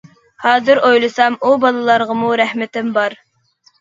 ھازىر 0.45 0.81
ئويلىسام 0.87 1.37
ئۇ 1.49 1.53
بالىلارغىمۇ 1.65 2.33
رەھمىتىم 2.43 2.91
بار! 2.97 3.19